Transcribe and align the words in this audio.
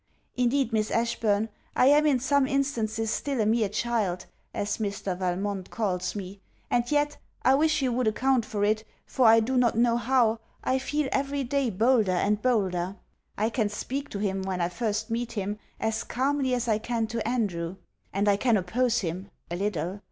Indeed, 0.35 0.73
Miss 0.73 0.89
Ashburn, 0.89 1.47
I 1.75 1.85
am 1.85 2.07
in 2.07 2.19
some 2.19 2.47
instances 2.47 3.11
still 3.11 3.39
a 3.39 3.45
mere 3.45 3.69
child, 3.69 4.25
as 4.51 4.77
Mr. 4.79 5.15
Valmont 5.15 5.69
calls 5.69 6.15
me; 6.15 6.41
and 6.71 6.91
yet, 6.91 7.17
I 7.43 7.53
wish 7.53 7.83
you 7.83 7.91
would 7.93 8.07
account 8.07 8.43
for 8.43 8.63
it, 8.63 8.83
for 9.05 9.27
I 9.27 9.39
do 9.39 9.57
not 9.57 9.77
know 9.77 9.97
how, 9.97 10.39
I 10.63 10.79
feel 10.79 11.07
every 11.11 11.43
day 11.43 11.69
bolder 11.69 12.11
and 12.13 12.41
bolder. 12.41 12.95
I 13.37 13.51
can 13.51 13.69
speak 13.69 14.09
to 14.09 14.17
him 14.17 14.41
when 14.41 14.59
I 14.59 14.69
first 14.69 15.11
meet 15.11 15.33
him, 15.33 15.59
as 15.79 16.03
calmly 16.03 16.55
as 16.55 16.67
I 16.67 16.79
can 16.79 17.05
to 17.05 17.27
Andrew; 17.27 17.75
and 18.11 18.27
I 18.27 18.37
can 18.37 18.57
oppose 18.57 19.01
him 19.01 19.29
a 19.51 19.55
little. 19.55 19.99